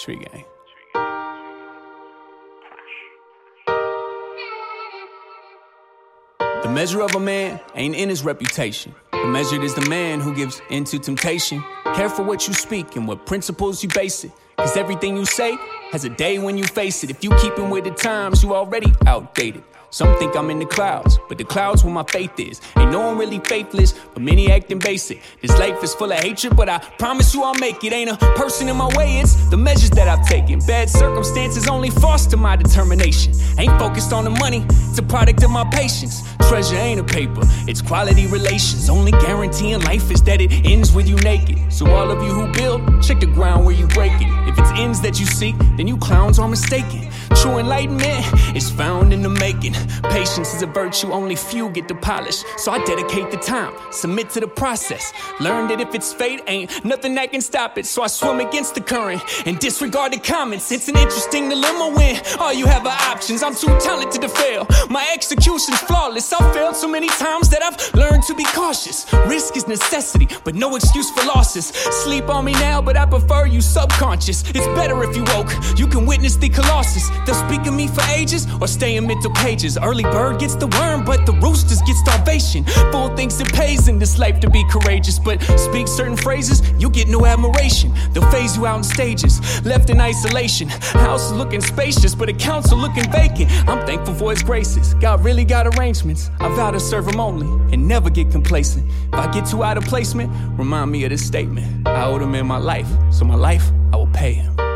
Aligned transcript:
Tree 0.00 0.16
Gang. 0.16 0.26
Eh? 0.32 0.42
The 6.62 6.68
measure 6.68 7.02
of 7.02 7.14
a 7.14 7.20
man 7.20 7.60
ain't 7.74 7.96
in 7.96 8.08
his 8.08 8.24
reputation. 8.24 8.94
The 9.12 9.26
measured 9.26 9.62
is 9.62 9.74
the 9.74 9.86
man 9.90 10.20
who 10.20 10.34
gives 10.34 10.62
into 10.70 10.98
temptation. 10.98 11.62
Care 11.94 12.08
for 12.08 12.22
what 12.22 12.48
you 12.48 12.54
speak 12.54 12.96
and 12.96 13.06
what 13.06 13.26
principles 13.26 13.82
you 13.82 13.90
base 13.90 14.24
it. 14.24 14.32
Cause 14.60 14.76
everything 14.76 15.16
you 15.16 15.24
say 15.24 15.56
has 15.90 16.04
a 16.04 16.10
day 16.10 16.38
when 16.38 16.58
you 16.58 16.64
face 16.64 17.02
it. 17.02 17.08
If 17.08 17.24
you 17.24 17.30
keepin' 17.36 17.70
with 17.70 17.84
the 17.84 17.92
times, 17.92 18.42
you 18.42 18.54
already 18.54 18.92
outdated. 19.06 19.64
Some 19.92 20.16
think 20.18 20.36
I'm 20.36 20.50
in 20.50 20.60
the 20.60 20.66
clouds, 20.66 21.18
but 21.28 21.36
the 21.36 21.44
clouds 21.44 21.82
where 21.82 21.92
my 21.92 22.04
faith 22.04 22.38
is. 22.38 22.60
Ain't 22.76 22.92
no 22.92 23.00
one 23.00 23.18
really 23.18 23.40
faithless, 23.40 23.92
but 24.14 24.22
many 24.22 24.52
acting 24.52 24.78
basic. 24.78 25.20
This 25.42 25.50
life 25.58 25.82
is 25.82 25.94
full 25.94 26.12
of 26.12 26.18
hatred, 26.18 26.56
but 26.56 26.68
I 26.68 26.78
promise 26.78 27.34
you 27.34 27.42
I'll 27.42 27.54
make 27.54 27.82
it. 27.82 27.92
Ain't 27.92 28.10
a 28.10 28.16
person 28.36 28.68
in 28.68 28.76
my 28.76 28.86
way, 28.96 29.18
it's 29.18 29.34
the 29.50 29.56
measures 29.56 29.90
that 29.90 30.06
I've 30.06 30.24
taken. 30.28 30.60
Bad 30.60 30.88
circumstances 30.88 31.66
only 31.66 31.90
foster 31.90 32.36
my 32.36 32.54
determination. 32.54 33.32
Ain't 33.58 33.76
focused 33.80 34.12
on 34.12 34.22
the 34.22 34.30
money, 34.30 34.64
it's 34.68 34.98
a 34.98 35.02
product 35.02 35.42
of 35.42 35.50
my 35.50 35.68
patience. 35.72 36.22
Treasure 36.48 36.76
ain't 36.76 37.00
a 37.00 37.04
paper, 37.04 37.40
it's 37.66 37.82
quality 37.82 38.28
relations. 38.28 38.88
Only 38.88 39.10
guarantee 39.10 39.72
in 39.72 39.80
life 39.82 40.08
is 40.12 40.22
that 40.22 40.40
it 40.40 40.52
ends 40.64 40.92
with 40.92 41.08
you 41.08 41.16
naked. 41.16 41.72
So 41.72 41.90
all 41.90 42.12
of 42.12 42.22
you 42.22 42.30
who 42.30 42.52
build, 42.52 43.02
check 43.02 43.18
the 43.18 43.26
ground 43.26 43.66
where 43.66 43.74
you 43.74 43.88
break 43.88 44.12
it. 44.14 44.49
If 44.50 44.58
it's 44.58 44.72
ends 44.72 45.00
that 45.02 45.20
you 45.20 45.26
seek, 45.26 45.54
then 45.76 45.86
you 45.86 45.96
clowns 45.96 46.40
are 46.40 46.48
mistaken. 46.48 47.08
True 47.36 47.58
enlightenment 47.58 48.26
is 48.56 48.70
found 48.70 49.12
in 49.12 49.22
the 49.22 49.28
making. 49.28 49.74
Patience 50.10 50.54
is 50.54 50.62
a 50.62 50.66
virtue 50.66 51.12
only 51.12 51.36
few 51.36 51.68
get 51.70 51.88
to 51.88 51.94
polish. 51.94 52.42
So 52.56 52.72
I 52.72 52.82
dedicate 52.84 53.30
the 53.30 53.36
time, 53.36 53.72
submit 53.90 54.30
to 54.30 54.40
the 54.40 54.48
process. 54.48 55.12
Learn 55.40 55.68
that 55.68 55.80
if 55.80 55.94
it's 55.94 56.12
fate, 56.12 56.42
ain't 56.46 56.84
nothing 56.84 57.14
that 57.14 57.32
can 57.32 57.40
stop 57.40 57.78
it. 57.78 57.86
So 57.86 58.02
I 58.02 58.08
swim 58.08 58.40
against 58.40 58.74
the 58.74 58.80
current 58.80 59.22
and 59.46 59.58
disregard 59.58 60.12
the 60.12 60.18
comments. 60.18 60.70
It's 60.72 60.88
an 60.88 60.96
interesting 60.96 61.48
dilemma 61.48 61.94
when 61.96 62.20
all 62.38 62.52
you 62.52 62.66
have 62.66 62.86
are 62.86 62.98
options. 63.12 63.42
I'm 63.42 63.54
too 63.54 63.76
talented 63.78 64.22
to 64.22 64.28
fail. 64.28 64.66
My 64.88 65.06
execution's 65.12 65.80
flawless. 65.80 66.32
I've 66.32 66.54
failed 66.54 66.76
so 66.76 66.88
many 66.88 67.08
times 67.08 67.48
that 67.50 67.62
I've 67.62 67.94
learned 67.94 68.24
to 68.24 68.34
be 68.34 68.44
cautious. 68.44 69.06
Risk 69.26 69.56
is 69.56 69.66
necessity, 69.68 70.28
but 70.44 70.54
no 70.54 70.76
excuse 70.76 71.10
for 71.10 71.24
losses. 71.24 71.66
Sleep 72.04 72.28
on 72.28 72.44
me 72.44 72.52
now, 72.52 72.82
but 72.82 72.96
I 72.96 73.06
prefer 73.06 73.46
you 73.46 73.60
subconscious. 73.60 74.42
It's 74.50 74.66
better 74.78 75.02
if 75.04 75.16
you 75.16 75.24
woke. 75.34 75.50
You 75.78 75.86
can 75.86 76.06
witness 76.06 76.36
the 76.36 76.48
colossus. 76.48 77.08
They'll 77.26 77.34
speak 77.46 77.66
of 77.66 77.74
me 77.74 77.86
for 77.88 78.02
ages 78.10 78.39
or 78.60 78.66
stay 78.66 78.96
in 78.96 79.06
mental 79.06 79.30
pages. 79.32 79.78
Early 79.78 80.04
bird 80.04 80.38
gets 80.38 80.54
the 80.54 80.66
worm, 80.66 81.04
but 81.04 81.26
the 81.26 81.32
roosters 81.34 81.80
get 81.82 81.96
starvation. 81.96 82.64
Fool 82.92 83.14
thinks 83.16 83.40
it 83.40 83.52
pays 83.52 83.88
in 83.88 83.98
this 83.98 84.18
life 84.18 84.40
to 84.40 84.50
be 84.50 84.64
courageous, 84.70 85.18
but 85.18 85.42
speak 85.58 85.88
certain 85.88 86.16
phrases, 86.16 86.62
you'll 86.78 86.90
get 86.90 87.08
no 87.08 87.26
admiration. 87.26 87.92
They'll 88.12 88.30
phase 88.30 88.56
you 88.56 88.66
out 88.66 88.78
in 88.78 88.84
stages, 88.84 89.40
left 89.64 89.90
in 89.90 90.00
isolation. 90.00 90.68
House 90.68 91.32
looking 91.32 91.60
spacious, 91.60 92.14
but 92.14 92.28
accounts 92.28 92.72
are 92.72 92.80
looking 92.80 93.10
vacant. 93.10 93.50
I'm 93.68 93.86
thankful 93.86 94.14
for 94.14 94.30
his 94.30 94.42
graces. 94.42 94.94
God 94.94 95.24
really 95.24 95.44
got 95.44 95.66
arrangements. 95.66 96.30
I 96.40 96.48
vow 96.54 96.70
to 96.70 96.80
serve 96.80 97.06
him 97.06 97.20
only 97.20 97.46
and 97.72 97.86
never 97.86 98.10
get 98.10 98.30
complacent. 98.30 98.90
If 99.12 99.14
I 99.14 99.30
get 99.32 99.46
too 99.46 99.64
out 99.64 99.76
of 99.76 99.84
placement, 99.84 100.30
remind 100.58 100.90
me 100.90 101.04
of 101.04 101.10
this 101.10 101.26
statement. 101.26 101.86
I 101.86 102.04
owed 102.04 102.22
him 102.22 102.34
in 102.34 102.46
my 102.46 102.58
life, 102.58 102.88
so 103.10 103.24
my 103.24 103.34
life, 103.34 103.70
I 103.92 103.96
will 103.96 104.06
pay 104.08 104.34
him. 104.34 104.69